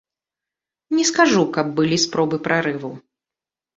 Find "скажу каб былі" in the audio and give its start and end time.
1.11-1.97